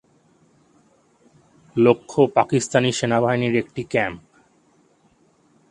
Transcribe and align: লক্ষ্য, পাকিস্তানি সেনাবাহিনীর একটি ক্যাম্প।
লক্ষ্য, 1.75 2.21
পাকিস্তানি 2.35 2.89
সেনাবাহিনীর 2.91 3.55
একটি 3.55 3.81
ক্যাম্প। 3.83 4.19